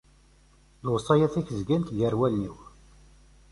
[0.85, 2.55] Lewṣayat-ik zgant gar wallen-iw.